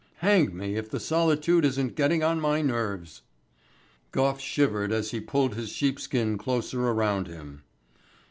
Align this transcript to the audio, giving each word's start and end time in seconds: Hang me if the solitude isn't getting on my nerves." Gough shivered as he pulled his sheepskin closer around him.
Hang 0.15 0.57
me 0.57 0.77
if 0.77 0.89
the 0.89 0.99
solitude 0.99 1.63
isn't 1.63 1.93
getting 1.95 2.23
on 2.23 2.39
my 2.41 2.63
nerves." 2.63 3.21
Gough 4.11 4.39
shivered 4.39 4.91
as 4.91 5.11
he 5.11 5.19
pulled 5.19 5.53
his 5.53 5.69
sheepskin 5.69 6.39
closer 6.39 6.87
around 6.87 7.27
him. 7.27 7.61